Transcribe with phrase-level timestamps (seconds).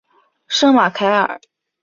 [0.47, 1.39] 圣马凯尔。